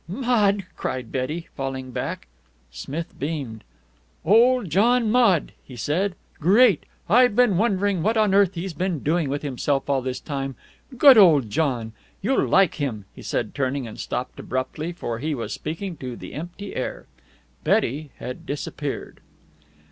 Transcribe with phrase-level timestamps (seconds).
[0.07, 2.25] "Maude!" cried Betty, falling back.
[2.71, 3.63] Smith beamed.
[4.25, 6.15] "Old John Maude!" he said.
[6.39, 6.85] "Great!
[7.07, 10.55] I've been wondering what on earth he's been doing with himself all this time.
[10.97, 11.93] Good old John!
[12.19, 16.33] You'll like him," he said, turning, and stopped abruptly, for he was speaking to the
[16.33, 17.05] empty air.
[17.63, 19.19] Betty had disappeared.